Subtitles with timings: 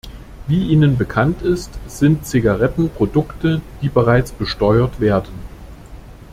[0.47, 5.35] Wie Ihnen bekannt ist, sind Zigaretten Produkte, die bereits besteuert werden.